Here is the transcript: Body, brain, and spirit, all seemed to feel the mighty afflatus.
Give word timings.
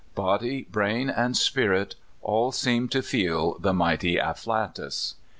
Body, 0.15 0.63
brain, 0.71 1.11
and 1.11 1.37
spirit, 1.37 1.93
all 2.23 2.51
seemed 2.51 2.91
to 2.91 3.03
feel 3.03 3.55
the 3.59 3.71
mighty 3.71 4.17
afflatus. 4.17 5.13